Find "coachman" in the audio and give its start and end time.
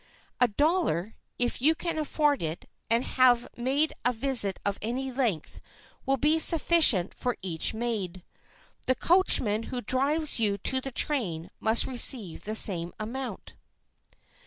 8.95-9.61